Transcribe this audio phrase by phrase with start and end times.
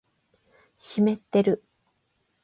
[0.77, 1.63] 湿ってる